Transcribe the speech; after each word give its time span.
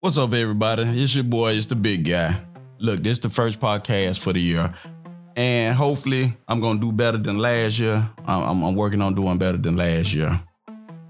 What's 0.00 0.16
up, 0.16 0.32
everybody? 0.32 0.84
It's 0.84 1.16
your 1.16 1.24
boy, 1.24 1.54
it's 1.54 1.66
the 1.66 1.74
big 1.74 2.08
guy. 2.08 2.40
Look, 2.78 3.02
this 3.02 3.14
is 3.14 3.18
the 3.18 3.30
first 3.30 3.58
podcast 3.58 4.20
for 4.20 4.32
the 4.32 4.40
year. 4.40 4.72
And 5.34 5.76
hopefully, 5.76 6.36
I'm 6.46 6.60
gonna 6.60 6.78
do 6.78 6.92
better 6.92 7.18
than 7.18 7.38
last 7.38 7.80
year. 7.80 8.08
I'm, 8.24 8.62
I'm 8.62 8.76
working 8.76 9.02
on 9.02 9.16
doing 9.16 9.38
better 9.38 9.58
than 9.58 9.76
last 9.76 10.14
year. 10.14 10.40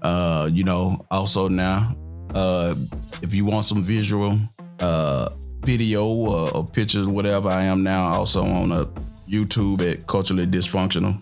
Uh, 0.01 0.49
you 0.51 0.63
know, 0.63 1.05
also 1.11 1.47
now, 1.47 1.95
uh, 2.33 2.73
if 3.21 3.35
you 3.35 3.45
want 3.45 3.65
some 3.65 3.83
visual, 3.83 4.35
uh, 4.79 5.29
video 5.59 6.07
or, 6.07 6.55
or 6.55 6.65
pictures, 6.65 7.05
whatever, 7.05 7.49
I 7.49 7.65
am 7.65 7.83
now 7.83 8.07
also 8.07 8.43
on 8.43 8.71
a 8.71 8.85
YouTube 9.29 9.81
at 9.87 10.07
Culturally 10.07 10.47
Dysfunctional. 10.47 11.13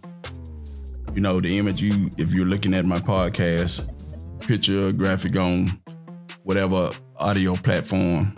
You 1.13 1.19
know, 1.19 1.41
the 1.41 1.57
image 1.57 1.81
you, 1.81 2.09
if 2.17 2.33
you're 2.33 2.45
looking 2.45 2.73
at 2.73 2.85
my 2.85 2.99
podcast, 2.99 3.89
picture, 4.39 4.93
graphic 4.93 5.35
on 5.35 5.81
whatever 6.43 6.91
audio 7.19 7.55
platform 7.55 8.35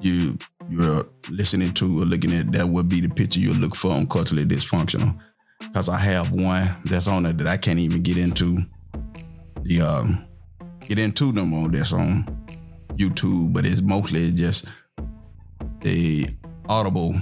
you 0.00 0.38
you're 0.70 1.06
listening 1.28 1.72
to 1.74 2.02
or 2.02 2.04
looking 2.04 2.32
at, 2.32 2.50
that 2.52 2.66
would 2.66 2.88
be 2.88 3.00
the 3.00 3.08
picture 3.08 3.40
you'll 3.40 3.56
look 3.56 3.76
for 3.76 3.92
on 3.92 4.06
culturally 4.06 4.44
dysfunctional. 4.44 5.18
Cause 5.74 5.88
I 5.88 5.98
have 5.98 6.32
one 6.32 6.68
that's 6.84 7.08
on 7.08 7.24
there 7.24 7.32
that 7.32 7.46
I 7.46 7.56
can't 7.56 7.78
even 7.78 8.02
get 8.02 8.18
into 8.18 8.64
the 9.62 9.80
um 9.80 10.24
get 10.80 10.98
into 10.98 11.32
them 11.32 11.52
on 11.54 11.72
that's 11.72 11.92
on 11.92 12.24
YouTube, 12.94 13.52
but 13.52 13.66
it's 13.66 13.80
mostly 13.80 14.30
just 14.32 14.66
the 15.80 16.28
audible 16.68 17.14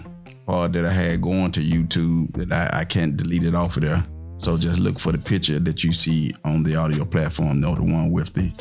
part 0.47 0.73
that 0.73 0.85
I 0.85 0.93
had 0.93 1.23
going 1.23 1.51
to 1.53 1.61
YouTube 1.61 2.37
that 2.37 2.53
I, 2.53 2.81
I 2.81 2.85
can't 2.85 3.17
delete 3.17 3.45
it 3.45 3.55
off 3.55 3.77
of 3.77 3.85
there. 3.85 4.05
So 4.39 4.57
just 4.57 4.81
look 4.81 4.99
for 4.99 5.13
the 5.13 5.19
picture 5.19 5.61
that 5.61 5.85
you 5.85 5.93
see 5.93 6.33
on 6.45 6.63
the 6.63 6.75
audio 6.75 7.05
platform, 7.05 7.61
no, 7.61 7.75
the 7.75 7.83
one 7.83 8.11
with 8.11 8.35
the 8.35 8.53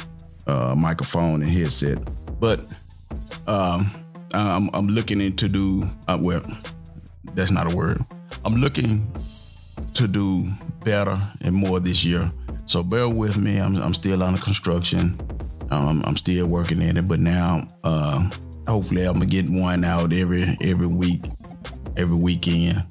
uh, 0.47 0.75
microphone 0.75 1.41
and 1.41 1.51
headset. 1.51 1.97
But 2.39 2.59
um, 3.47 3.91
I'm, 4.33 4.69
I'm 4.73 4.87
looking 4.87 5.21
into 5.21 5.47
do 5.47 5.83
uh, 6.07 6.19
well. 6.21 6.43
That's 7.33 7.51
not 7.51 7.71
a 7.71 7.75
word. 7.75 7.99
I'm 8.45 8.55
looking 8.55 9.11
to 9.93 10.07
do 10.07 10.43
better 10.83 11.19
and 11.43 11.55
more 11.55 11.79
this 11.79 12.03
year. 12.03 12.29
So 12.65 12.83
bear 12.83 13.09
with 13.09 13.37
me. 13.37 13.57
I'm, 13.59 13.75
I'm 13.77 13.93
still 13.93 14.21
construction. 14.37 15.17
Um, 15.69 16.01
I'm 16.05 16.17
still 16.17 16.47
working 16.47 16.81
at 16.83 16.97
it, 16.97 17.07
but 17.07 17.19
now 17.19 17.65
uh, 17.83 18.29
hopefully 18.67 19.03
I'm 19.03 19.13
gonna 19.13 19.25
get 19.25 19.49
one 19.49 19.85
out 19.85 20.11
every 20.11 20.57
every 20.61 20.87
week, 20.87 21.23
every 21.95 22.17
weekend. 22.17 22.83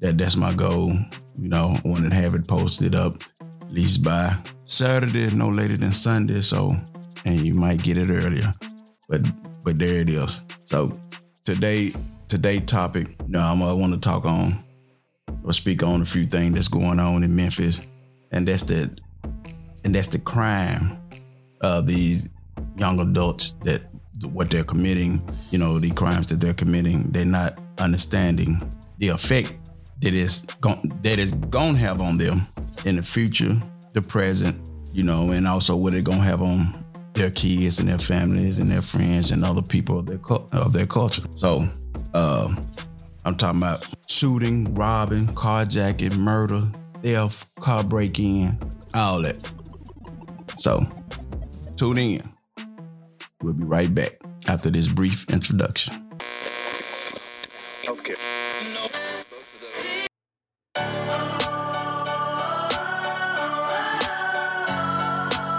That 0.00 0.16
that's 0.18 0.36
my 0.36 0.54
goal. 0.54 0.92
You 1.38 1.48
know, 1.48 1.78
I 1.84 1.88
want 1.88 2.08
to 2.08 2.14
have 2.14 2.34
it 2.34 2.46
posted 2.46 2.94
up 2.94 3.22
at 3.40 3.72
least 3.72 4.02
by 4.02 4.36
Saturday, 4.64 5.30
no 5.30 5.48
later 5.48 5.76
than 5.76 5.92
Sunday. 5.92 6.40
So, 6.40 6.76
and 7.24 7.46
you 7.46 7.54
might 7.54 7.82
get 7.82 7.96
it 7.96 8.10
earlier, 8.10 8.54
but 9.08 9.22
but 9.62 9.78
there 9.78 10.00
it 10.00 10.08
is. 10.08 10.40
So 10.64 10.98
today, 11.44 11.92
today 12.28 12.60
topic, 12.60 13.08
you 13.22 13.28
know, 13.28 13.40
I'm, 13.40 13.62
I 13.62 13.72
want 13.72 13.92
to 13.94 14.00
talk 14.00 14.24
on 14.24 14.62
or 15.42 15.52
speak 15.52 15.82
on 15.82 16.02
a 16.02 16.04
few 16.04 16.26
things 16.26 16.54
that's 16.54 16.68
going 16.68 16.98
on 16.98 17.22
in 17.22 17.34
Memphis, 17.34 17.80
and 18.30 18.46
that's 18.46 18.62
the 18.62 18.90
and 19.84 19.94
that's 19.94 20.08
the 20.08 20.18
crime 20.18 20.98
of 21.60 21.86
these 21.86 22.28
young 22.76 23.00
adults 23.00 23.54
that 23.64 23.82
what 24.22 24.50
they're 24.50 24.64
committing, 24.64 25.22
you 25.50 25.58
know, 25.58 25.78
the 25.78 25.90
crimes 25.90 26.28
that 26.28 26.40
they're 26.40 26.54
committing, 26.54 27.10
they're 27.10 27.24
not 27.24 27.60
understanding 27.78 28.60
the 28.98 29.08
effect 29.08 29.52
that 30.00 30.14
is 30.14 30.42
going 30.60 30.78
that 31.02 31.18
is 31.18 31.32
going 31.32 31.74
to 31.74 31.80
have 31.80 32.00
on 32.00 32.18
them 32.18 32.40
in 32.84 32.96
the 32.96 33.02
future 33.02 33.58
the 33.94 34.02
present, 34.02 34.70
you 34.92 35.02
know, 35.02 35.30
and 35.30 35.48
also 35.48 35.74
what 35.74 35.94
it's 35.94 36.04
gonna 36.04 36.20
have 36.20 36.42
on 36.42 36.84
their 37.14 37.30
kids 37.30 37.78
and 37.78 37.88
their 37.88 37.98
families 37.98 38.58
and 38.58 38.70
their 38.70 38.82
friends 38.82 39.30
and 39.30 39.44
other 39.44 39.62
people 39.62 40.00
of 40.00 40.06
their 40.06 40.20
of 40.52 40.72
their 40.72 40.86
culture. 40.86 41.22
So, 41.36 41.66
uh, 42.12 42.54
I'm 43.24 43.36
talking 43.36 43.60
about 43.60 43.88
shooting, 44.06 44.74
robbing, 44.74 45.26
carjacking, 45.28 46.16
murder, 46.18 46.68
theft, 47.02 47.54
car 47.60 47.82
break 47.82 48.18
in, 48.18 48.58
all 48.92 49.22
that. 49.22 49.38
So, 50.58 50.84
tune 51.78 51.98
in. 51.98 52.22
We'll 53.42 53.54
be 53.54 53.64
right 53.64 53.94
back 53.94 54.20
after 54.48 54.70
this 54.70 54.88
brief 54.88 55.28
introduction. 55.30 56.03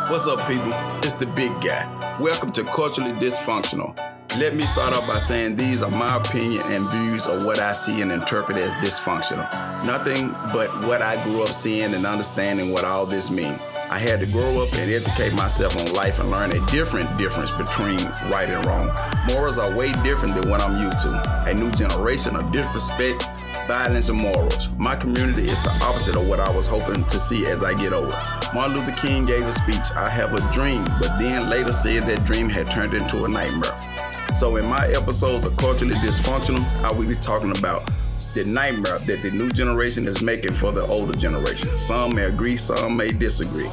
What's 0.08 0.28
up, 0.28 0.48
people? 0.48 0.72
It's 1.00 1.14
the 1.14 1.26
big 1.26 1.50
guy. 1.62 2.18
Welcome 2.20 2.52
to 2.52 2.64
Culturally 2.64 3.12
Dysfunctional. 3.14 4.05
Let 4.38 4.54
me 4.54 4.66
start 4.66 4.94
off 4.94 5.08
by 5.08 5.20
saying 5.20 5.56
these 5.56 5.82
are 5.82 5.90
my 5.90 6.18
opinion 6.18 6.62
and 6.66 6.86
views 6.90 7.26
of 7.26 7.46
what 7.46 7.58
I 7.60 7.72
see 7.72 8.02
and 8.02 8.12
interpret 8.12 8.58
as 8.58 8.74
dysfunctional. 8.74 9.48
Nothing 9.86 10.32
but 10.52 10.70
what 10.86 11.02
I 11.02 11.24
grew 11.24 11.42
up 11.42 11.48
seeing 11.48 11.94
and 11.94 12.06
understanding 12.06 12.74
what 12.74 12.84
all 12.84 13.06
this 13.06 13.32
means. 13.32 13.62
I 13.90 13.98
had 13.98 14.20
to 14.20 14.26
grow 14.26 14.62
up 14.62 14.74
and 14.74 14.92
educate 14.92 15.34
myself 15.36 15.78
on 15.78 15.94
life 15.94 16.20
and 16.20 16.30
learn 16.30 16.52
a 16.52 16.66
different 16.66 17.18
difference 17.18 17.50
between 17.52 17.98
right 18.30 18.50
and 18.50 18.66
wrong. 18.66 18.92
Morals 19.30 19.58
are 19.58 19.74
way 19.74 19.94
different 20.04 20.36
than 20.36 20.50
what 20.50 20.62
I'm 20.62 20.84
used 20.84 21.00
to. 21.04 21.44
A 21.48 21.54
new 21.54 21.72
generation 21.72 22.36
of 22.36 22.52
disrespect, 22.52 23.24
violence, 23.68 24.10
and 24.10 24.20
morals. 24.20 24.70
My 24.78 24.98
community 24.98 25.46
is 25.46 25.62
the 25.64 25.72
opposite 25.82 26.18
of 26.18 26.28
what 26.28 26.42
I 26.42 26.50
was 26.52 26.68
hoping 26.68 27.06
to 27.06 27.20
see 27.20 27.46
as 27.48 27.64
I 27.64 27.74
get 27.74 27.94
older. 27.94 28.14
Martin 28.54 28.76
Luther 28.76 28.92
King 29.00 29.24
gave 29.24 29.44
a 29.44 29.54
speech, 29.54 29.92
I 29.96 30.10
have 30.10 30.34
a 30.34 30.52
dream, 30.52 30.84
but 31.00 31.18
then 31.20 31.50
later 31.50 31.72
said 31.72 32.04
that 32.04 32.26
dream 32.26 32.50
had 32.50 32.66
turned 32.66 32.94
into 32.94 33.24
a 33.24 33.30
nightmare. 33.30 33.95
So 34.36 34.58
in 34.58 34.66
my 34.66 34.86
episodes 34.88 35.46
of 35.46 35.56
Culturally 35.56 35.96
Dysfunctional, 35.96 36.62
I 36.84 36.92
will 36.92 37.08
be 37.08 37.16
talking 37.16 37.58
about 37.58 37.90
the 38.34 38.44
nightmare 38.44 39.00
that 39.00 39.22
the 39.22 39.32
new 39.32 39.50
generation 39.50 40.06
is 40.08 40.22
making 40.22 40.56
for 40.56 40.74
the 40.74 40.86
older 40.88 41.18
generation. 41.18 41.80
Some 41.80 42.14
may 42.14 42.24
agree, 42.24 42.58
some 42.58 42.98
may 42.98 43.12
disagree. 43.12 43.70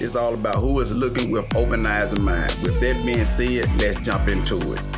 It's 0.00 0.16
all 0.16 0.32
about 0.32 0.56
who 0.56 0.80
is 0.80 0.96
looking 0.96 1.30
with 1.30 1.54
open 1.54 1.86
eyes 1.86 2.14
and 2.14 2.24
mind. 2.24 2.56
With 2.62 2.80
that 2.80 3.04
being 3.04 3.26
said, 3.26 3.66
let's 3.78 4.00
jump 4.00 4.28
into 4.28 4.56
it. 4.72 4.95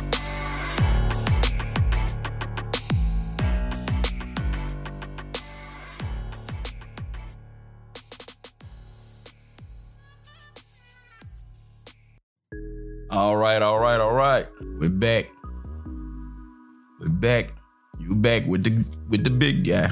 With 18.47 18.63
the 18.63 18.85
with 19.09 19.23
the 19.23 19.29
big 19.29 19.67
guy. 19.67 19.91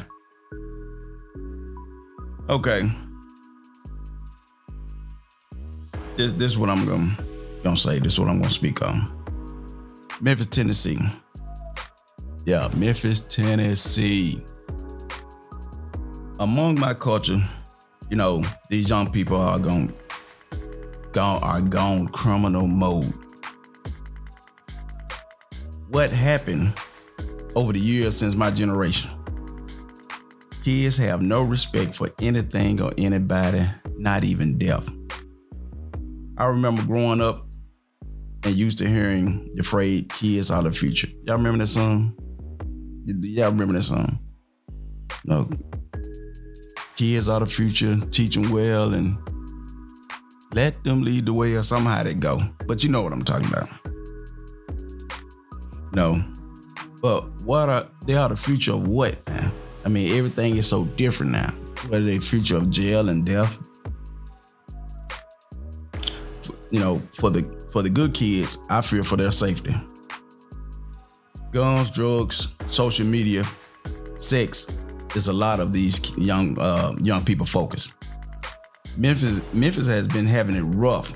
Okay. 2.50 2.90
This 6.16 6.32
this 6.32 6.52
is 6.52 6.58
what 6.58 6.70
I'm 6.70 6.86
gonna 6.86 7.16
gonna 7.64 7.78
say. 7.78 8.00
This 8.00 8.14
is 8.14 8.20
what 8.20 8.30
I'm 8.30 8.40
gonna 8.40 8.52
speak 8.52 8.82
on. 8.82 9.14
Memphis, 10.22 10.48
Tennessee. 10.48 10.98
Yeah, 12.46 12.70
Memphis, 12.78 13.20
Tennessee. 13.20 14.42
Among 16.40 16.80
my 16.80 16.94
culture, 16.94 17.40
you 18.10 18.16
know, 18.16 18.44
these 18.70 18.90
young 18.90 19.12
people 19.12 19.38
are 19.38 19.60
gone, 19.60 19.92
gone 21.12 21.44
are 21.44 21.62
gone 21.62 22.08
criminal 22.08 22.66
mode. 22.66 23.14
What 25.90 26.12
happened 26.12 26.74
over 27.58 27.74
the 27.74 27.80
years 27.80 28.16
since 28.16 28.36
my 28.36 28.52
generation? 28.52 29.10
Kids 30.64 30.96
have 30.98 31.24
no 31.24 31.42
respect 31.42 31.96
for 31.96 32.08
anything 32.22 32.80
or 32.80 32.92
anybody, 33.00 33.66
not 33.98 34.24
even 34.24 34.60
death. 34.60 34.88
I 36.38 36.46
remember 36.46 36.84
growing 36.84 37.20
up 37.20 37.48
and 38.44 38.56
used 38.56 38.78
to 38.78 38.88
hearing 38.88 39.50
the 39.56 39.64
phrase 39.64 40.06
kids 40.10 40.52
are 40.52 40.62
the 40.62 40.72
future. 40.72 41.08
Y'all 41.24 41.38
remember 41.38 41.58
that 41.58 41.68
song? 41.68 42.16
Y'all 43.06 43.50
remember 43.50 43.74
that 43.74 43.82
song? 43.82 44.20
No. 45.26 45.50
Kids 46.96 47.28
are 47.28 47.40
the 47.40 47.48
future, 47.48 47.98
teach 48.12 48.36
them 48.36 48.52
well 48.52 48.94
and 48.94 49.18
let 50.54 50.84
them 50.84 51.02
lead 51.02 51.26
the 51.26 51.34
way 51.34 51.56
or 51.56 51.64
somehow 51.64 52.04
they 52.04 52.14
go. 52.14 52.40
But 52.68 52.84
you 52.84 52.92
know 52.92 53.02
what 53.02 53.14
I'm 53.14 53.24
talking 53.24 53.48
about. 53.48 53.68
No. 55.94 56.22
But 57.02 57.22
what 57.44 57.70
are 57.70 57.88
they 58.06 58.16
are 58.16 58.30
the 58.30 58.36
future 58.36 58.74
of 58.74 58.88
what? 58.88 59.18
I 59.86 59.90
mean, 59.90 60.18
everything 60.18 60.58
is 60.58 60.68
so 60.68 60.86
different 60.86 61.32
now. 61.32 61.52
What 61.88 62.02
are 62.02 62.04
they 62.04 62.20
future 62.20 62.58
of 62.58 62.70
jail 62.70 63.10
and 63.10 63.26
death. 63.26 63.58
You 66.72 66.80
know, 66.80 66.98
for 67.14 67.30
the 67.30 67.44
for 67.72 67.82
the 67.82 67.90
good 67.90 68.14
kids, 68.14 68.58
I 68.70 68.82
fear 68.82 69.04
for 69.04 69.16
their 69.16 69.32
safety. 69.32 69.76
Guns, 71.52 71.90
drugs, 71.90 72.56
social 72.68 73.06
media, 73.06 73.46
sex 74.18 74.68
is 75.16 75.30
a 75.30 75.34
lot 75.34 75.60
of 75.60 75.72
these 75.72 76.18
young 76.18 76.60
uh, 76.60 76.96
young 77.02 77.24
people 77.24 77.46
focus. 77.46 77.94
Memphis 78.98 79.42
Memphis 79.54 79.88
has 79.88 80.08
been 80.08 80.26
having 80.26 80.56
it 80.56 80.64
rough 80.76 81.14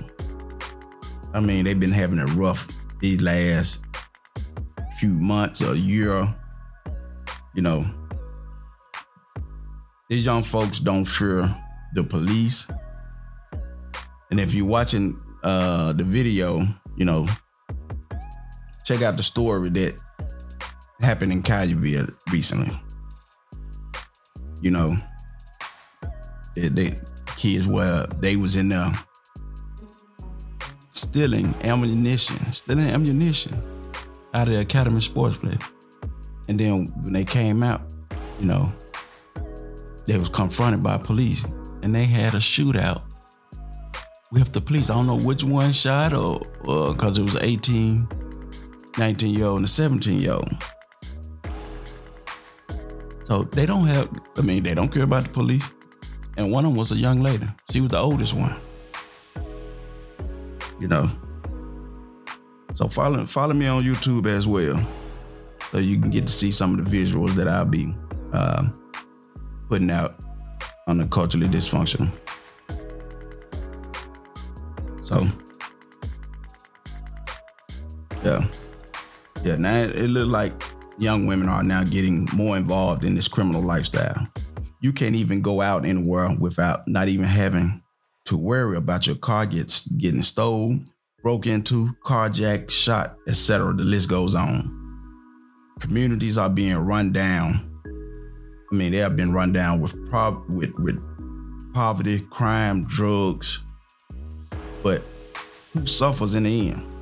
I 1.34 1.40
mean, 1.40 1.64
they've 1.64 1.80
been 1.80 1.92
having 1.92 2.20
it 2.20 2.34
rough 2.34 2.68
these 3.00 3.22
last 3.22 3.84
few 5.02 5.10
months 5.10 5.64
or 5.64 5.74
year. 5.74 6.32
You 7.56 7.64
know, 7.64 7.84
these 10.10 10.24
young 10.24 10.44
folks 10.44 10.80
don't 10.80 11.06
fear 11.06 11.50
the 11.96 12.04
police. 12.04 12.68
And 14.30 14.40
if 14.40 14.54
you're 14.54 14.68
watching 14.68 15.20
uh, 15.44 15.94
the 15.94 16.04
video, 16.04 16.68
you 16.98 17.06
know, 17.06 17.28
check 18.86 19.02
out 19.02 19.18
the 19.18 19.24
story 19.24 19.70
that 19.70 20.00
happened 21.02 21.32
in 21.32 21.42
Collierville 21.42 22.16
recently. 22.32 22.80
You 24.62 24.70
know, 24.70 24.96
they, 26.56 26.68
they 26.68 26.94
kids 27.38 27.68
were 27.68 28.06
they 28.20 28.36
was 28.36 28.56
in 28.56 28.70
there 28.70 28.94
stealing 30.92 31.56
ammunition, 31.64 32.38
stealing 32.52 32.88
ammunition 32.88 33.81
out 34.34 34.48
of 34.48 34.54
the 34.54 34.62
Academy 34.62 35.02
Sports 35.02 35.38
Play. 35.38 35.58
And 36.48 36.60
then 36.60 36.86
when 37.04 37.14
they 37.14 37.24
came 37.24 37.64
out, 37.64 37.82
you 38.40 38.46
know, 38.46 38.72
they 40.08 40.18
was 40.18 40.30
confronted 40.30 40.84
by 40.84 40.98
police 40.98 41.46
and 41.84 41.94
they 41.94 42.06
had 42.06 42.34
a 42.34 42.38
shootout 42.38 43.02
with 44.32 44.52
the 44.52 44.62
police. 44.62 44.90
I 44.90 44.96
don't 44.96 45.08
know 45.08 45.18
which 45.18 45.44
one 45.44 45.72
shot 45.72 46.14
or 46.14 46.40
because 46.94 47.20
it 47.20 47.24
was 47.24 47.36
18, 47.36 48.08
19 48.98 49.34
year 49.34 49.46
old 49.46 49.58
and 49.58 49.66
a 49.66 49.70
17 49.70 50.20
year 50.20 50.34
old. 50.34 50.52
So 53.24 53.44
they 53.44 53.66
don't 53.66 53.86
have, 53.86 54.10
I 54.38 54.42
mean, 54.42 54.64
they 54.64 54.74
don't 54.74 54.92
care 54.92 55.04
about 55.04 55.24
the 55.24 55.30
police. 55.30 55.72
And 56.38 56.52
one 56.52 56.66
of 56.66 56.72
them 56.72 56.78
was 56.78 56.92
a 56.92 56.98
young 56.98 57.22
lady. 57.22 57.46
She 57.72 57.82
was 57.82 57.92
the 57.92 58.00
oldest 58.00 58.34
one. 58.34 58.56
You 60.80 60.88
know. 60.88 61.10
So 62.74 62.88
follow 62.88 63.26
follow 63.26 63.54
me 63.54 63.68
on 63.68 63.84
YouTube 63.84 64.28
as 64.28 64.48
well. 64.48 64.82
So 65.72 65.78
you 65.78 66.00
can 66.00 66.10
get 66.10 66.28
to 66.28 66.34
see 66.34 66.52
some 66.52 66.78
of 66.78 66.86
the 66.86 67.04
visuals 67.04 67.34
that 67.36 67.48
I'll 67.48 67.66
be 67.66 67.94
uh, 68.34 68.70
putting 69.70 69.90
out 69.90 70.16
on 70.88 70.98
the 70.98 71.08
culturally 71.08 71.48
dysfunctional. 71.48 72.10
So 75.06 75.26
yeah. 78.24 78.48
Yeah, 79.44 79.56
now 79.56 79.76
it, 79.78 79.96
it 79.96 80.08
looks 80.08 80.32
like 80.32 80.54
young 81.00 81.26
women 81.26 81.50
are 81.50 81.64
now 81.64 81.84
getting 81.84 82.28
more 82.34 82.58
involved 82.58 83.06
in 83.06 83.16
this 83.16 83.28
criminal 83.28 83.64
lifestyle. 83.64 84.28
You 84.82 84.94
can't 84.94 85.16
even 85.16 85.42
go 85.42 85.62
out 85.62 85.86
anywhere 85.86 86.36
without 86.40 86.88
not 86.88 87.08
even 87.08 87.26
having 87.26 87.82
to 88.26 88.38
worry 88.38 88.78
about 88.78 89.08
your 89.08 89.16
car 89.16 89.46
gets 89.46 89.88
getting 89.88 90.22
stolen, 90.22 90.88
broke 91.24 91.48
into, 91.48 91.90
carjacked, 92.04 92.72
shot, 92.72 93.18
etc. 93.28 93.74
The 93.74 93.84
list 93.84 94.10
goes 94.10 94.36
on. 94.36 94.78
Communities 95.80 96.38
are 96.38 96.50
being 96.50 96.78
run 96.78 97.12
down. 97.12 97.68
I 98.72 98.76
mean, 98.76 98.92
they 98.92 99.00
have 99.00 99.16
been 99.16 99.34
run 99.34 99.52
down 99.52 99.82
with 99.82 99.94
with, 100.50 100.74
with 100.80 101.74
poverty, 101.74 102.20
crime, 102.30 102.86
drugs. 102.86 103.60
But 104.84 105.02
who 105.74 105.86
suffers 105.86 106.36
in 106.36 106.44
the 106.44 106.70
end? 106.70 106.98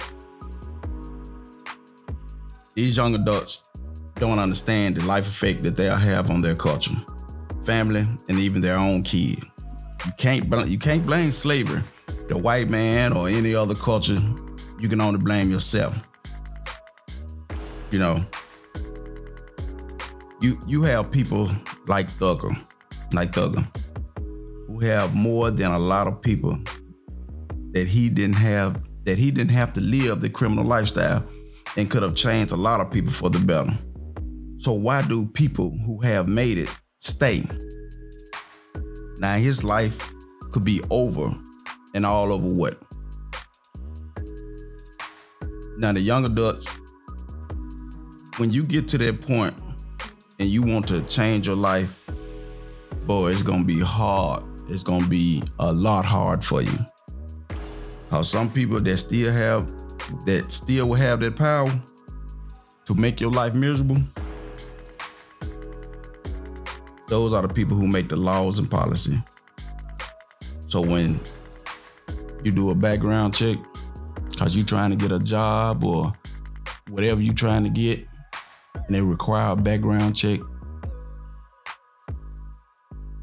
These 2.76 2.98
young 2.98 3.16
adults 3.16 3.70
don't 4.16 4.40
understand 4.40 4.96
the 4.96 5.04
life 5.06 5.28
effect 5.28 5.64
that 5.64 5.76
they'll 5.76 5.96
have 5.96 6.30
on 6.30 6.42
their 6.42 6.56
culture, 6.56 6.96
family, 7.66 8.08
and 8.28 8.40
even 8.40 8.62
their 8.62 8.78
own 8.78 9.04
kid. 9.04 9.40
You 10.06 10.12
can't 10.18 10.50
bl- 10.50 10.66
you 10.66 10.80
can't 10.80 11.06
blame 11.06 11.32
slavery, 11.32 11.82
the 12.30 12.38
white 12.38 12.70
man, 12.70 13.12
or 13.12 13.28
any 13.28 13.54
other 13.54 13.76
culture. 13.76 14.18
You 14.80 14.88
can 14.88 15.02
only 15.02 15.20
blame 15.20 15.52
yourself. 15.52 16.10
You 17.92 18.00
know, 18.00 18.24
you 20.40 20.58
you 20.68 20.84
have 20.84 21.12
people 21.12 21.50
like 21.88 22.08
Thugger, 22.18 22.56
like 23.14 23.32
Thugger, 23.32 23.66
who 24.68 24.80
have 24.80 25.16
more 25.16 25.50
than 25.52 25.72
a 25.72 25.80
lot 25.80 26.08
of 26.08 26.22
people 26.22 26.58
that 27.72 27.88
he 27.88 28.10
didn't 28.10 28.36
have 28.36 28.82
that 29.06 29.18
he 29.18 29.32
didn't 29.32 29.52
have 29.52 29.74
to 29.74 29.82
live 29.82 30.22
the 30.22 30.30
criminal 30.30 30.66
lifestyle 30.66 31.28
and 31.78 31.90
could 31.90 32.04
have 32.04 32.16
changed 32.16 32.52
a 32.52 32.56
lot 32.56 32.80
of 32.80 32.92
people 32.92 33.12
for 33.12 33.30
the 33.30 33.40
better. 33.40 33.76
So 34.58 34.74
why 34.74 35.02
do 35.02 35.26
people 35.26 35.76
who 35.86 36.00
have 36.02 36.28
made 36.28 36.60
it 36.60 36.70
stay? 37.00 37.44
Now 39.18 39.36
his 39.36 39.64
life 39.64 40.12
could 40.52 40.64
be 40.64 40.82
over 40.92 41.32
and 41.94 42.06
all 42.06 42.32
over 42.32 42.48
what? 42.48 42.82
Now 45.78 45.94
the 45.94 46.02
young 46.02 46.26
adults, 46.26 46.68
when 48.38 48.52
you 48.52 48.64
get 48.64 48.88
to 48.90 48.98
that 49.00 49.22
point 49.22 49.62
and 50.40 50.50
you 50.50 50.62
want 50.62 50.88
to 50.90 51.06
change 51.08 51.48
your 51.48 51.56
life, 51.56 51.94
boy, 53.06 53.32
it's 53.32 53.42
gonna 53.42 53.64
be 53.64 53.80
hard. 53.80 54.44
It's 54.70 54.84
gonna 54.84 55.08
be 55.08 55.42
a 55.60 55.72
lot 55.72 56.06
hard 56.06 56.44
for 56.44 56.62
you. 56.62 56.78
How 58.12 58.22
some 58.22 58.52
people 58.52 58.80
that 58.82 58.98
still 58.98 59.32
have 59.32 59.68
that 60.26 60.52
still 60.52 60.90
will 60.90 60.96
have 60.96 61.20
that 61.22 61.36
power 61.36 61.72
to 62.86 62.94
make 62.96 63.22
your 63.22 63.32
life 63.32 63.54
miserable, 63.54 63.98
those 67.08 67.34
are 67.34 67.42
the 67.42 67.54
people 67.54 67.78
who 67.78 67.88
make 67.88 68.10
the 68.10 68.16
laws 68.16 68.60
and 68.60 68.70
policy. 68.70 69.16
So 70.68 70.82
when 70.82 71.20
you 72.44 72.52
do 72.52 72.70
a 72.70 72.76
background 72.76 73.34
check, 73.36 73.58
cause 74.38 74.56
you're 74.56 74.66
trying 74.66 74.92
to 74.92 74.96
get 74.96 75.12
a 75.12 75.20
job 75.20 75.84
or 75.84 76.14
whatever 76.90 77.22
you're 77.22 77.34
trying 77.34 77.64
to 77.64 77.70
get, 77.70 78.06
and 78.74 78.96
they 78.96 79.02
require 79.02 79.52
a 79.52 79.56
background 79.56 80.16
check, 80.16 80.40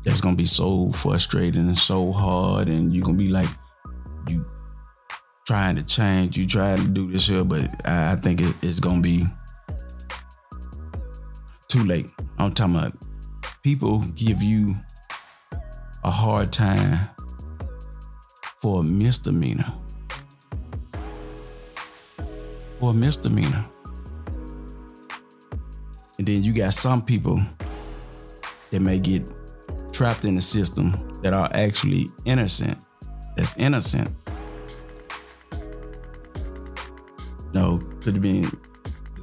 that's 0.05 0.21
gonna 0.21 0.37
be 0.37 0.47
so 0.47 0.91
frustrating 0.93 1.67
and 1.67 1.79
so 1.79 2.13
hard, 2.13 2.69
and 2.69 2.95
you're 2.95 3.05
gonna 3.05 3.19
be 3.19 3.29
like, 3.29 3.49
you 4.29 4.45
trying 5.47 5.77
to 5.77 5.83
change, 5.83 6.37
you 6.37 6.47
trying 6.47 6.79
to 6.79 6.89
do 6.89 7.11
this 7.11 7.27
here, 7.29 7.45
but 7.45 7.69
I 7.89 8.17
think 8.17 8.41
it's 8.63 8.81
gonna 8.81 9.01
be 9.01 9.25
too 11.69 11.83
late. 11.85 12.11
I'm 12.39 12.55
talking 12.55 12.77
about 12.77 12.93
people 13.63 14.01
give 14.15 14.43
you 14.43 14.69
a 16.05 16.11
hard 16.11 16.53
time 16.53 17.09
for 18.59 18.81
a 18.81 18.85
misdemeanor. 18.85 19.67
For 22.81 22.91
a 22.91 22.95
misdemeanor. 22.95 23.65
And 26.19 26.27
then 26.27 26.43
you 26.43 26.53
got 26.53 26.73
some 26.73 27.03
people 27.03 27.41
that 28.71 28.81
may 28.81 28.99
get 28.99 29.31
trapped 29.93 30.25
in 30.25 30.35
the 30.35 30.41
system 30.41 30.93
that 31.23 31.33
are 31.33 31.51
actually 31.53 32.09
innocent. 32.25 32.79
That's 33.37 33.55
innocent. 33.57 34.11
No, 37.53 37.79
could 38.01 38.15
have 38.15 38.23
been 38.23 38.51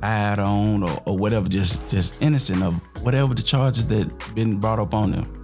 lied 0.02 0.40
on 0.40 0.84
or, 0.84 1.02
or 1.06 1.16
whatever, 1.18 1.48
just 1.48 1.90
just 1.90 2.16
innocent 2.22 2.64
of 2.64 2.76
whatever 3.02 3.34
the 3.34 3.44
charges 3.44 3.86
that 3.88 4.36
been 4.36 4.60
brought 4.60 4.80
up 4.80 4.94
on 4.94 5.12
them. 5.12 5.44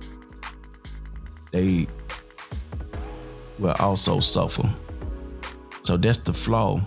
They 1.52 1.88
will 3.60 3.76
also 3.80 4.20
suffer. 4.20 4.70
So 5.84 5.98
that's 5.98 6.20
the 6.20 6.34
flaw 6.34 6.82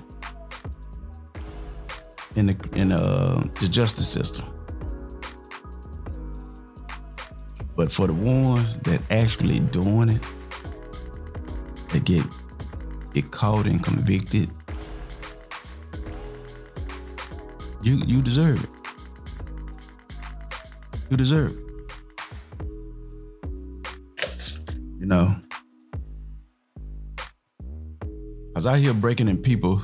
in 2.37 2.47
the 2.47 2.57
in 2.75 2.93
uh, 2.93 3.43
the 3.61 3.69
justice 3.69 4.09
system. 4.09 4.47
But 7.77 7.91
for 7.91 8.07
the 8.07 8.13
ones 8.13 8.81
that 8.83 9.01
actually 9.11 9.61
doing 9.61 10.09
it, 10.11 10.23
they 11.93 12.01
get 12.01 12.25
get 13.15 13.31
caught 13.31 13.67
and 13.67 13.83
convicted 13.83 14.49
You 17.83 18.01
you 18.07 18.23
deserve 18.23 18.63
it. 18.63 18.71
You 21.11 21.17
deserve 21.17 21.51
it. 21.51 21.59
You 25.01 25.07
know. 25.07 25.42
Cause 28.63 28.69
I 28.69 28.79
hear 28.79 28.95
breaking 28.95 29.27
in 29.27 29.39
people 29.39 29.83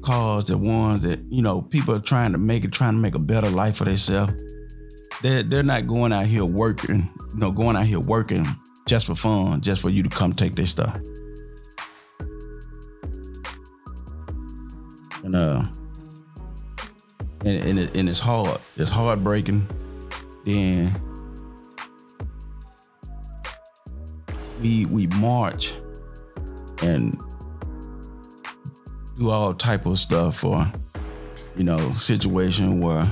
cars 0.00 0.44
the 0.44 0.56
ones 0.56 1.00
that, 1.00 1.18
you 1.28 1.42
know, 1.42 1.60
people 1.60 1.92
are 1.92 2.00
trying 2.00 2.30
to 2.30 2.38
make 2.38 2.62
it, 2.62 2.70
trying 2.70 2.92
to 2.92 3.00
make 3.00 3.16
a 3.16 3.18
better 3.18 3.50
life 3.50 3.78
for 3.78 3.84
themselves. 3.84 4.32
They're 5.22 5.42
they're 5.42 5.64
not 5.64 5.88
going 5.88 6.12
out 6.12 6.26
here 6.26 6.44
working, 6.44 7.10
you 7.32 7.38
know, 7.40 7.50
going 7.50 7.74
out 7.74 7.84
here 7.84 7.98
working 7.98 8.46
just 8.86 9.06
for 9.06 9.16
fun, 9.16 9.60
just 9.60 9.82
for 9.82 9.90
you 9.90 10.04
to 10.04 10.08
come 10.08 10.32
take 10.32 10.54
their 10.54 10.66
stuff. 10.66 10.96
And 15.24 15.34
uh 15.34 15.64
and, 17.44 17.64
and, 17.64 17.78
it, 17.80 17.96
and 17.96 18.08
it's 18.08 18.20
hard. 18.20 18.60
It's 18.76 18.88
heartbreaking. 18.88 19.66
Then 20.46 20.92
we 24.60 24.86
we 24.86 25.08
march 25.08 25.72
and 26.82 27.20
do 29.22 29.30
all 29.30 29.54
type 29.54 29.86
of 29.86 29.98
stuff 29.98 30.38
for, 30.38 30.66
you 31.56 31.62
know, 31.64 31.78
situation 31.92 32.80
where 32.80 33.06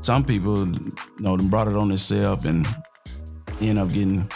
some 0.00 0.22
people, 0.22 0.68
you 0.68 0.90
know, 1.20 1.36
them 1.36 1.48
brought 1.48 1.66
it 1.66 1.74
on 1.74 1.88
themselves 1.88 2.44
and 2.44 2.66
end 3.60 3.78
up 3.78 3.88
getting 3.88 4.28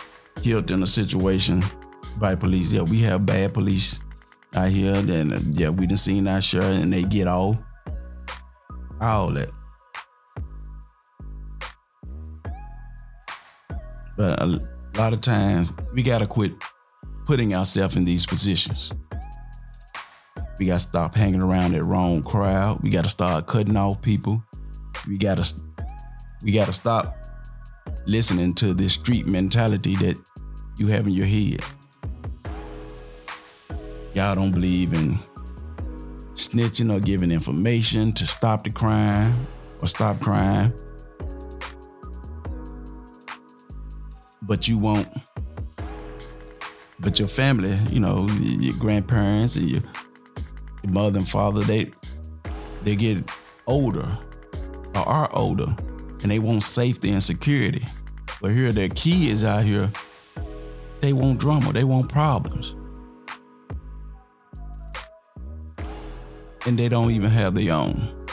killed 0.42 0.70
in 0.70 0.82
a 0.82 0.86
situation 0.86 1.62
by 2.18 2.34
police. 2.34 2.72
Yeah, 2.72 2.82
we 2.82 3.00
have 3.00 3.26
bad 3.26 3.52
police 3.52 4.00
out 4.54 4.70
here. 4.70 5.02
Then 5.02 5.32
uh, 5.32 5.40
yeah, 5.50 5.68
we 5.68 5.86
done 5.86 5.96
seen 5.96 6.24
that 6.24 6.42
shirt 6.42 6.64
and 6.64 6.92
they 6.92 7.02
get 7.02 7.28
all 7.28 7.58
all 9.00 9.30
that. 9.32 9.50
But 14.16 14.40
a 14.40 14.60
lot 14.96 15.12
of 15.12 15.20
times 15.20 15.72
we 15.92 16.02
gotta 16.02 16.26
quit 16.26 16.52
putting 17.26 17.54
ourselves 17.54 17.96
in 17.96 18.04
these 18.04 18.24
positions. 18.24 18.92
We 20.58 20.66
gotta 20.66 20.80
stop 20.80 21.14
hanging 21.14 21.42
around 21.42 21.72
that 21.72 21.84
wrong 21.84 22.22
crowd. 22.22 22.80
We 22.82 22.90
gotta 22.90 23.08
start 23.08 23.46
cutting 23.46 23.76
off 23.76 24.00
people. 24.02 24.42
We 25.08 25.16
gotta 25.16 25.44
we 26.44 26.52
gotta 26.52 26.72
stop 26.72 27.16
listening 28.06 28.54
to 28.54 28.74
this 28.74 28.94
street 28.94 29.26
mentality 29.26 29.96
that 29.96 30.18
you 30.78 30.88
have 30.88 31.06
in 31.06 31.12
your 31.12 31.26
head. 31.26 31.60
Y'all 34.14 34.34
don't 34.34 34.52
believe 34.52 34.92
in 34.92 35.18
snitching 36.34 36.94
or 36.94 37.00
giving 37.00 37.30
information 37.30 38.12
to 38.12 38.26
stop 38.26 38.64
the 38.64 38.70
crime 38.70 39.46
or 39.80 39.86
stop 39.86 40.20
crime. 40.20 40.72
But 44.42 44.68
you 44.68 44.78
won't. 44.78 45.08
But 47.00 47.18
your 47.18 47.28
family, 47.28 47.76
you 47.90 48.00
know, 48.00 48.28
your 48.40 48.76
grandparents 48.76 49.56
and 49.56 49.70
your 49.70 49.80
mother 50.88 51.18
and 51.18 51.28
father, 51.28 51.62
they 51.62 51.90
they 52.82 52.96
get 52.96 53.30
older 53.66 54.18
or 54.94 55.08
are 55.08 55.30
older 55.34 55.74
and 56.22 56.30
they 56.30 56.38
want 56.38 56.62
safety 56.62 57.10
and 57.10 57.22
security. 57.22 57.86
But 58.40 58.52
here 58.52 58.72
their 58.72 58.88
kids 58.88 59.44
out 59.44 59.64
here, 59.64 59.90
they 61.00 61.12
want 61.12 61.38
drama, 61.38 61.72
they 61.72 61.84
want 61.84 62.08
problems. 62.08 62.74
and 66.66 66.78
they 66.78 66.88
don't 66.88 67.10
even 67.10 67.30
have 67.30 67.54
their 67.54 67.74
own. 67.74 68.26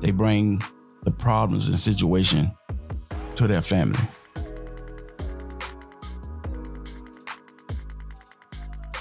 They 0.00 0.10
bring 0.10 0.62
the 1.02 1.10
problems 1.10 1.68
and 1.68 1.78
situation 1.78 2.50
to 3.36 3.46
their 3.46 3.62
family. 3.62 4.00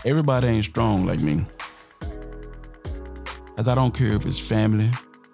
Everybody 0.05 0.47
ain't 0.47 0.65
strong 0.65 1.05
like 1.05 1.19
me. 1.19 1.39
As 3.57 3.67
I 3.67 3.75
don't 3.75 3.93
care 3.93 4.13
if 4.13 4.25
it's 4.25 4.39
family, 4.39 4.89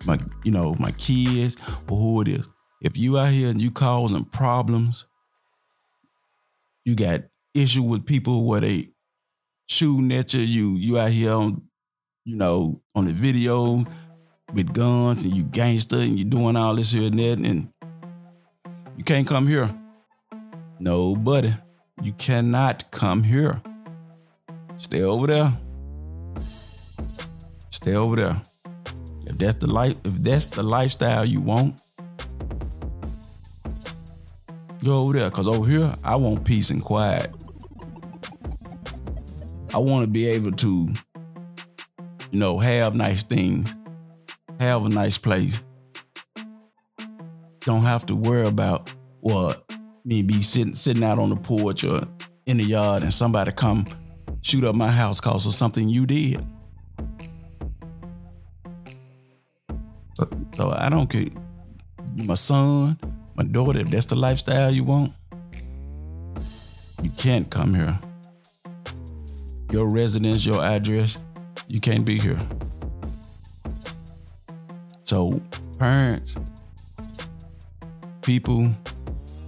my 0.06 0.18
you 0.44 0.52
know, 0.52 0.76
my 0.80 0.92
kids, 0.92 1.58
or 1.90 1.98
who 1.98 2.22
it 2.22 2.28
is. 2.28 2.48
If 2.82 2.98
you 2.98 3.18
out 3.18 3.32
here 3.32 3.50
and 3.50 3.62
you 3.62 3.72
causing 3.72 4.26
problems, 4.26 5.08
you 6.86 6.96
got 6.96 7.24
issue 7.54 7.84
with 7.84 8.06
people 8.06 8.46
where 8.46 8.62
they 8.62 8.90
shooting 9.68 10.12
at 10.12 10.34
you, 10.34 10.42
you 10.42 10.76
you 10.76 10.98
out 10.98 11.12
here 11.12 11.34
on 11.34 11.62
you 12.26 12.36
know, 12.38 12.82
on 12.96 13.06
the 13.06 13.12
video 13.12 13.84
with 14.54 14.74
guns 14.74 15.26
and 15.26 15.36
you 15.36 15.44
gangster 15.44 15.98
and 15.98 16.18
you 16.18 16.26
doing 16.26 16.56
all 16.56 16.76
this 16.76 16.92
here 16.92 17.08
and 17.08 17.20
that 17.20 17.40
and 17.40 17.70
you 18.98 19.04
can't 19.04 19.28
come 19.28 19.48
here. 19.48 19.74
No, 20.80 21.16
buddy. 21.16 21.54
You 22.02 22.14
cannot 22.14 22.92
come 22.92 23.24
here. 23.24 23.62
Stay 24.76 25.02
over 25.02 25.28
there. 25.28 25.54
Stay 27.84 27.96
over 27.96 28.16
there. 28.16 28.42
If 29.26 29.38
that's 29.40 29.58
the 29.58 29.68
life, 29.68 29.96
if 30.06 30.14
that's 30.14 30.46
the 30.46 30.64
lifestyle 30.64 31.26
you 31.26 31.42
want, 31.42 31.82
go 34.86 35.00
over 35.00 35.12
there. 35.12 35.30
Cause 35.30 35.50
over 35.50 35.70
here, 35.70 35.92
I 36.06 36.16
want 36.16 36.46
peace 36.46 36.70
and 36.70 36.82
quiet. 36.82 37.30
I 39.74 39.80
want 39.80 40.06
to 40.06 40.08
be 40.08 40.28
able 40.28 40.54
to 40.54 40.94
you 42.32 42.40
know, 42.40 42.58
have 42.58 42.96
nice 42.96 43.22
things, 43.22 43.76
have 44.62 44.86
a 44.86 44.90
nice 44.90 45.18
place. 45.18 45.62
Don't 47.66 47.84
have 47.84 48.06
to 48.06 48.16
worry 48.16 48.48
about 48.48 48.94
what 49.20 49.70
me 50.06 50.24
be 50.24 50.42
sitting 50.42 50.74
sitting 50.74 51.04
out 51.04 51.20
on 51.20 51.32
the 51.32 51.36
porch 51.36 51.84
or 51.84 52.08
in 52.46 52.56
the 52.56 52.64
yard 52.64 53.04
and 53.04 53.14
somebody 53.14 53.52
come 53.52 53.86
shoot 54.42 54.64
up 54.64 54.74
my 54.74 54.90
house 54.90 55.20
cause 55.20 55.46
of 55.46 55.52
something 55.52 55.90
you 55.90 56.06
did. 56.06 56.48
So, 60.56 60.70
I 60.70 60.90
don't 60.90 61.08
care. 61.08 61.26
My 62.16 62.36
son, 62.36 62.98
my 63.36 63.44
daughter, 63.44 63.80
if 63.80 63.90
that's 63.90 64.06
the 64.06 64.16
lifestyle 64.16 64.72
you 64.72 64.84
want, 64.84 65.14
you 67.02 67.10
can't 67.18 67.50
come 67.50 67.74
here. 67.74 68.00
Your 69.72 69.90
residence, 69.90 70.46
your 70.46 70.64
address, 70.64 71.24
you 71.68 71.80
can't 71.80 72.06
be 72.06 72.20
here. 72.20 72.40
So, 75.04 75.42
parents, 75.80 76.36
people, 78.22 78.74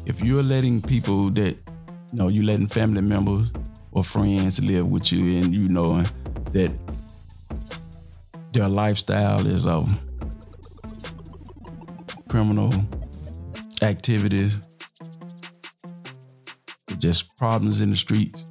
if 0.05 0.23
you're 0.23 0.43
letting 0.43 0.81
people 0.81 1.29
that, 1.31 1.55
you 2.11 2.17
know, 2.17 2.29
you're 2.29 2.43
letting 2.43 2.67
family 2.67 3.01
members 3.01 3.51
or 3.91 4.03
friends 4.03 4.61
live 4.63 4.87
with 4.87 5.11
you 5.11 5.39
and 5.39 5.53
you 5.53 5.69
know 5.69 6.01
that 6.51 6.71
their 8.51 8.67
lifestyle 8.67 9.45
is 9.45 9.65
of 9.65 10.04
criminal 12.35 12.69
activities, 13.81 14.59
just 16.97 17.33
problems 17.37 17.79
in 17.79 17.89
the 17.91 17.95
streets, 17.95 18.45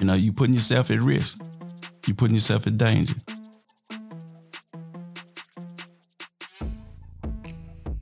you 0.00 0.06
know, 0.06 0.14
you 0.14 0.32
putting 0.32 0.54
yourself 0.54 0.90
at 0.90 1.00
risk. 1.00 1.38
You're 2.06 2.16
putting 2.16 2.34
yourself 2.34 2.66
in 2.66 2.78
danger. 2.78 3.14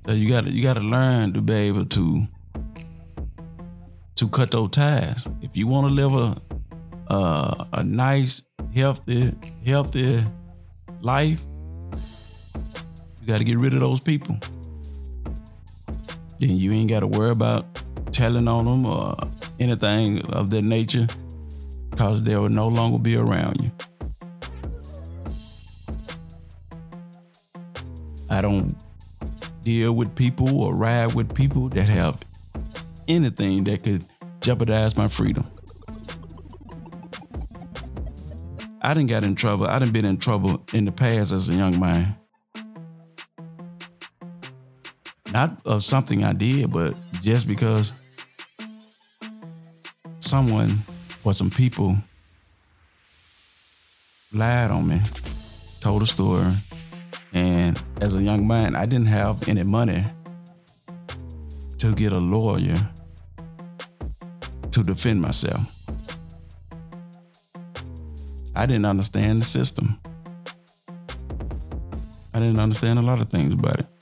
So 0.07 0.13
you 0.13 0.29
gotta 0.29 0.53
you 0.53 0.63
gotta 0.63 0.83
learn 0.83 1.33
to 1.33 1.41
be 1.41 1.55
able 1.55 1.87
to 1.87 2.29
to 4.15 4.29
cut 4.29 4.53
those 4.53 4.71
ties. 4.71 5.27
If 5.43 5.57
you 5.57 5.67
want 5.67 5.89
to 5.89 5.93
live 5.93 6.15
a 6.15 6.41
a, 7.13 7.67
a 7.73 7.83
nice, 7.83 8.43
healthy, 8.73 9.35
healthy 9.65 10.25
life, 11.01 11.43
you 13.26 13.33
got 13.33 13.38
to 13.38 13.45
get 13.45 13.59
rid 13.59 13.75
of 13.75 13.80
those 13.80 13.99
people. 13.99 14.38
Then 16.38 16.50
you 16.50 16.71
ain't 16.71 16.88
got 16.88 17.00
to 17.00 17.09
worry 17.09 17.33
about 17.33 17.64
telling 18.12 18.47
on 18.47 18.64
them 18.66 18.87
or 18.87 19.16
anything 19.59 20.25
of 20.30 20.50
that 20.50 20.62
nature, 20.62 21.09
because 21.90 22.23
they 22.23 22.37
will 22.37 22.49
no 22.49 22.68
longer 22.68 23.02
be 23.02 23.16
around 23.16 23.61
you. 23.61 23.73
I 28.30 28.40
don't 28.42 28.73
deal 29.62 29.95
with 29.95 30.14
people 30.14 30.62
or 30.62 30.76
ride 30.76 31.14
with 31.14 31.35
people 31.35 31.68
that 31.71 31.88
have 31.88 32.23
anything 33.09 33.64
that 33.64 33.83
could 33.83 34.04
jeopardize 34.40 34.97
my 34.97 35.09
freedom. 35.09 35.45
I 38.83 38.95
didn't 38.95 39.09
get 39.09 39.25
in 39.25 39.35
trouble. 39.35 39.66
I 39.66 39.80
didn't 39.80 39.95
been 39.95 40.04
in 40.04 40.18
trouble 40.18 40.62
in 40.73 40.85
the 40.85 40.92
past 40.92 41.33
as 41.33 41.49
a 41.49 41.54
young 41.54 41.80
man. 41.80 42.16
Not 45.37 45.61
of 45.66 45.85
something 45.85 46.25
I 46.25 46.33
did, 46.33 46.73
but 46.73 46.97
just 47.21 47.47
because 47.47 47.93
someone 50.19 50.78
or 51.25 51.35
some 51.35 51.50
people 51.50 51.95
lied 54.33 54.71
on 54.71 54.88
me, 54.88 54.99
told 55.83 56.00
a 56.00 56.07
story, 56.07 56.55
and 57.35 57.78
as 58.00 58.14
a 58.14 58.23
young 58.23 58.49
man, 58.49 58.75
I 58.75 58.87
didn't 58.87 59.09
have 59.09 59.47
any 59.47 59.62
money 59.62 60.05
to 61.81 61.95
get 61.95 62.12
a 62.12 62.19
lawyer 62.19 62.78
to 64.71 64.83
defend 64.83 65.21
myself. 65.21 65.71
I 68.55 68.64
didn't 68.64 68.87
understand 68.87 69.40
the 69.40 69.45
system. 69.45 70.00
I 72.33 72.38
didn't 72.38 72.59
understand 72.59 72.99
a 72.99 73.02
lot 73.02 73.21
of 73.21 73.28
things 73.28 73.52
about 73.52 73.81
it 73.81 73.96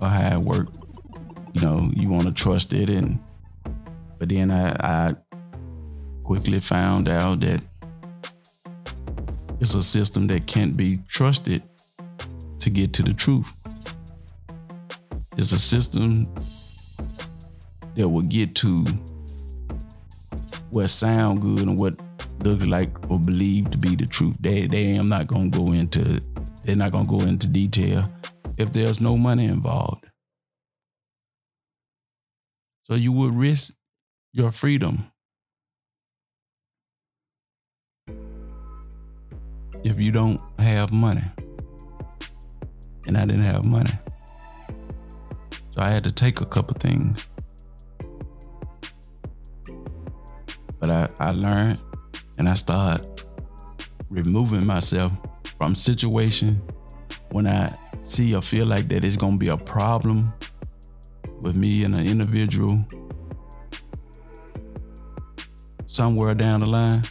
or 0.00 0.08
how 0.08 0.38
it 0.38 0.44
worked. 0.44 0.78
You 1.52 1.62
know, 1.62 1.90
you 1.92 2.08
want 2.08 2.28
to 2.28 2.34
trust 2.34 2.72
it, 2.72 2.88
and 2.88 3.18
but 4.18 4.28
then 4.28 4.50
I, 4.50 4.76
I 4.80 5.14
quickly 6.24 6.60
found 6.60 7.08
out 7.08 7.40
that 7.40 7.66
it's 9.60 9.74
a 9.74 9.82
system 9.82 10.26
that 10.28 10.46
can't 10.46 10.76
be 10.76 10.96
trusted 11.08 11.62
to 12.60 12.70
get 12.70 12.92
to 12.94 13.02
the 13.02 13.12
truth. 13.12 13.56
It's 15.36 15.52
a 15.52 15.58
system 15.58 16.32
that 17.96 18.08
will 18.08 18.22
get 18.22 18.54
to 18.56 18.84
what 20.70 20.88
sound 20.88 21.40
good 21.42 21.62
and 21.62 21.78
what 21.78 21.94
look 22.44 22.64
like 22.64 22.90
or 23.10 23.18
believe 23.18 23.70
to 23.70 23.78
be 23.78 23.96
the 23.96 24.06
truth. 24.06 24.36
They 24.40 24.66
they 24.66 24.96
am 24.96 25.08
not 25.08 25.26
gonna 25.26 25.48
go 25.48 25.72
into 25.72 26.22
they're 26.64 26.76
not 26.76 26.92
gonna 26.92 27.08
go 27.08 27.20
into 27.22 27.46
detail 27.48 28.04
if 28.58 28.72
there's 28.72 29.00
no 29.00 29.16
money 29.16 29.44
involved. 29.44 30.06
So 32.84 32.94
you 32.94 33.12
would 33.12 33.34
risk 33.34 33.72
your 34.32 34.50
freedom 34.50 35.10
if 39.84 39.98
you 39.98 40.12
don't 40.12 40.40
have 40.58 40.92
money. 40.92 41.24
And 43.06 43.16
I 43.16 43.26
didn't 43.26 43.42
have 43.42 43.64
money. 43.64 43.92
So 45.70 45.80
I 45.80 45.90
had 45.90 46.04
to 46.04 46.12
take 46.12 46.40
a 46.40 46.46
couple 46.46 46.76
things. 46.78 47.26
But 50.78 50.90
I, 50.90 51.08
I 51.18 51.30
learned 51.32 51.78
and 52.38 52.48
I 52.48 52.54
started 52.54 53.06
removing 54.08 54.66
myself 54.66 55.12
from 55.58 55.74
situation 55.74 56.60
when 57.30 57.46
I 57.46 57.76
see 58.10 58.34
or 58.34 58.42
feel 58.42 58.66
like 58.66 58.88
that 58.88 59.04
it's 59.04 59.16
gonna 59.16 59.36
be 59.36 59.48
a 59.48 59.56
problem 59.56 60.32
with 61.40 61.54
me 61.54 61.84
and 61.84 61.94
an 61.94 62.06
individual 62.06 62.84
somewhere 65.86 66.34
down 66.34 66.60
the 66.60 66.66
line, 66.66 67.02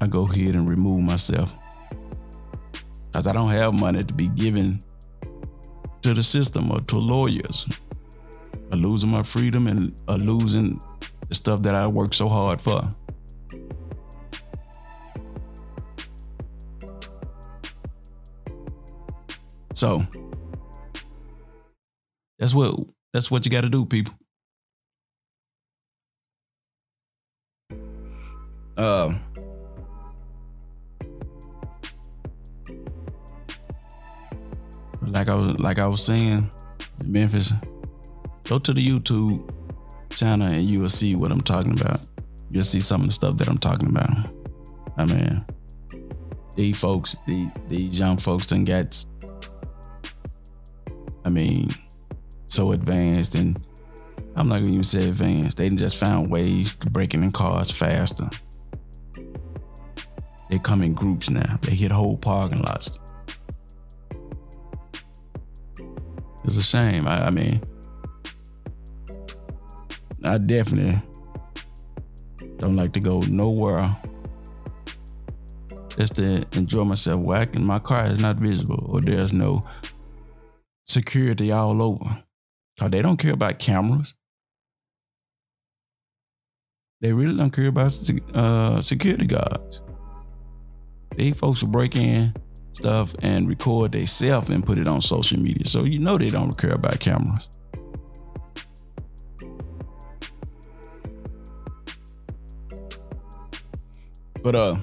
I 0.00 0.06
go 0.06 0.26
ahead 0.26 0.54
and 0.54 0.68
remove 0.68 1.02
myself. 1.02 1.54
Because 3.06 3.26
I 3.26 3.32
don't 3.32 3.50
have 3.50 3.78
money 3.78 4.02
to 4.02 4.14
be 4.14 4.28
given 4.28 4.80
to 6.02 6.14
the 6.14 6.22
system 6.22 6.70
or 6.70 6.80
to 6.82 6.96
lawyers. 6.96 7.68
Or 8.72 8.76
losing 8.76 9.10
my 9.10 9.22
freedom 9.22 9.66
and 9.66 9.94
losing 10.08 10.80
the 11.28 11.34
stuff 11.34 11.62
that 11.62 11.74
I 11.74 11.86
worked 11.86 12.14
so 12.14 12.28
hard 12.28 12.60
for. 12.60 12.94
So 19.74 20.06
that's 22.38 22.54
what 22.54 22.78
that's 23.12 23.30
what 23.30 23.44
you 23.44 23.50
got 23.50 23.62
to 23.62 23.68
do, 23.68 23.84
people. 23.84 24.14
Um. 28.76 29.20
like 35.14 35.28
I 35.28 35.34
was 35.34 35.58
like 35.58 35.78
I 35.78 35.86
was 35.86 36.04
saying, 36.04 36.50
Memphis, 37.04 37.52
go 38.44 38.58
to 38.58 38.72
the 38.72 38.86
YouTube 38.86 39.48
channel 40.10 40.48
and 40.48 40.62
you 40.62 40.80
will 40.80 40.88
see 40.88 41.14
what 41.14 41.30
I'm 41.30 41.40
talking 41.40 41.78
about. 41.80 42.00
You'll 42.50 42.64
see 42.64 42.80
some 42.80 43.02
of 43.02 43.06
the 43.06 43.12
stuff 43.12 43.36
that 43.38 43.48
I'm 43.48 43.58
talking 43.58 43.88
about. 43.88 44.10
I 44.96 45.04
mean, 45.04 45.44
these 46.56 46.78
folks, 46.78 47.16
the 47.26 47.48
these 47.68 47.98
young 47.98 48.16
folks 48.16 48.46
done 48.48 48.64
got 48.64 49.04
I 51.24 51.30
mean, 51.30 51.74
so 52.46 52.72
advanced 52.72 53.34
and 53.34 53.58
I'm 54.36 54.48
not 54.48 54.60
gonna 54.60 54.72
even 54.72 54.84
say 54.84 55.08
advanced. 55.08 55.58
They 55.58 55.70
just 55.70 55.96
found 55.96 56.30
ways 56.30 56.74
to 56.76 56.90
break 56.90 57.14
in 57.14 57.30
cars 57.30 57.70
faster. 57.70 58.28
They 60.50 60.58
come 60.58 60.82
in 60.82 60.94
groups 60.94 61.30
now. 61.30 61.58
They 61.62 61.74
hit 61.74 61.90
whole 61.90 62.16
parking 62.16 62.60
lots. 62.62 62.98
It's 66.44 66.58
a 66.58 66.62
shame. 66.62 67.08
I, 67.08 67.26
I 67.26 67.30
mean, 67.30 67.60
I 70.22 70.38
definitely 70.38 71.00
don't 72.58 72.76
like 72.76 72.92
to 72.92 73.00
go 73.00 73.20
nowhere 73.20 73.96
just 75.96 76.16
to 76.16 76.44
enjoy 76.52 76.84
myself. 76.84 77.24
Can, 77.52 77.64
my 77.64 77.78
car 77.78 78.06
is 78.06 78.18
not 78.18 78.36
visible 78.36 78.84
or 78.88 79.00
there's 79.00 79.32
no 79.32 79.62
security 80.94 81.52
all 81.52 81.82
over. 81.82 82.24
Cause 82.78 82.90
they 82.90 83.02
don't 83.02 83.18
care 83.18 83.34
about 83.34 83.58
cameras. 83.58 84.14
They 87.00 87.12
really 87.12 87.36
don't 87.36 87.50
care 87.50 87.68
about 87.68 87.92
uh, 88.32 88.80
security 88.80 89.26
guards. 89.26 89.82
These 91.16 91.36
folks 91.36 91.62
will 91.62 91.70
break 91.70 91.94
in 91.96 92.32
stuff 92.72 93.14
and 93.22 93.48
record 93.48 93.92
themselves 93.92 94.48
and 94.48 94.64
put 94.64 94.78
it 94.78 94.88
on 94.88 95.00
social 95.00 95.38
media. 95.38 95.66
So 95.66 95.84
you 95.84 95.98
know 95.98 96.18
they 96.18 96.30
don't 96.30 96.56
care 96.56 96.72
about 96.72 96.98
cameras. 97.00 97.46
But 104.42 104.54
uh 104.54 104.76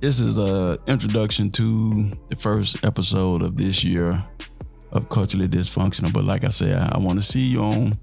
this 0.00 0.20
is 0.20 0.38
a 0.38 0.78
introduction 0.86 1.50
to 1.50 2.10
the 2.28 2.36
first 2.36 2.84
episode 2.84 3.42
of 3.42 3.56
this 3.56 3.82
year 3.82 4.24
of 4.92 5.08
culturally 5.08 5.48
dysfunctional. 5.48 6.12
But 6.12 6.24
like 6.24 6.44
I 6.44 6.48
said, 6.48 6.78
I, 6.78 6.92
I 6.94 6.98
want 6.98 7.18
to 7.18 7.22
see 7.22 7.40
you 7.40 7.60
on 7.60 7.98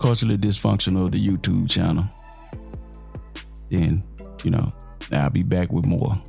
culturally 0.00 0.36
dysfunctional, 0.36 1.10
the 1.10 1.24
YouTube 1.24 1.70
channel. 1.70 2.04
Then, 3.70 4.02
you 4.42 4.50
know, 4.50 4.72
I'll 5.12 5.30
be 5.30 5.42
back 5.42 5.72
with 5.72 5.86
more. 5.86 6.20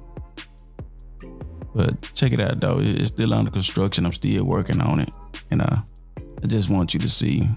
But 1.73 2.01
check 2.13 2.31
it 2.31 2.39
out 2.39 2.59
though. 2.59 2.79
It's 2.79 3.07
still 3.07 3.33
under 3.33 3.51
construction. 3.51 4.05
I'm 4.05 4.13
still 4.13 4.43
working 4.43 4.81
on 4.81 4.99
it. 4.99 5.09
And 5.49 5.61
uh, 5.61 5.77
I 6.43 6.47
just 6.47 6.69
want 6.69 6.93
you 6.93 6.99
to 6.99 7.09
see 7.09 7.47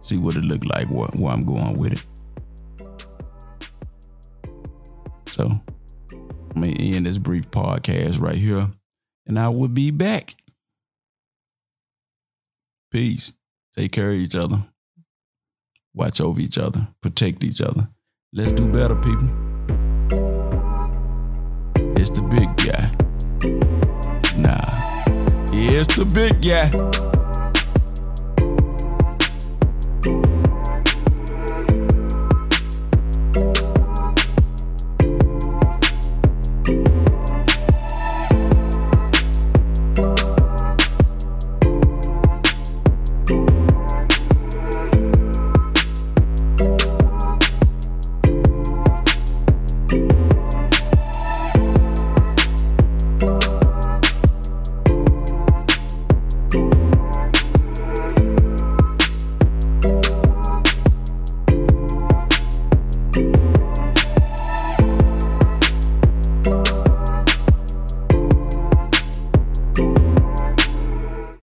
see 0.00 0.18
what 0.18 0.36
it 0.36 0.44
look 0.44 0.64
like, 0.64 0.88
where, 0.90 1.06
where 1.08 1.32
I'm 1.32 1.44
going 1.44 1.78
with 1.78 1.92
it. 1.92 2.02
So 5.28 5.60
I'm 6.54 6.62
gonna 6.62 6.74
end 6.74 7.06
this 7.06 7.18
brief 7.18 7.50
podcast 7.50 8.20
right 8.20 8.36
here. 8.36 8.68
And 9.26 9.38
I 9.38 9.48
will 9.48 9.68
be 9.68 9.90
back. 9.90 10.34
Peace. 12.90 13.32
Take 13.76 13.92
care 13.92 14.10
of 14.10 14.16
each 14.16 14.36
other. 14.36 14.64
Watch 15.94 16.20
over 16.20 16.40
each 16.40 16.58
other. 16.58 16.88
Protect 17.00 17.42
each 17.44 17.62
other. 17.62 17.88
Let's 18.32 18.52
do 18.52 18.66
better, 18.70 18.96
people. 18.96 19.28
It's 21.96 22.10
the 22.10 22.22
big 22.22 22.56
guy. 22.56 22.90
Nah, 24.36 25.04
it's 25.52 25.94
the 25.94 26.04
big 26.04 26.42
guy. 26.42 27.11